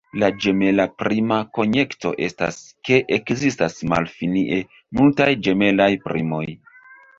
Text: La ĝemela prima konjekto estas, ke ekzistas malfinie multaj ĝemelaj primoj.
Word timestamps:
La 0.21 0.27
ĝemela 0.43 0.85
prima 1.01 1.37
konjekto 1.57 2.13
estas, 2.29 2.57
ke 2.89 2.99
ekzistas 3.19 3.79
malfinie 3.93 4.61
multaj 5.03 5.31
ĝemelaj 5.49 5.91
primoj. 6.11 6.45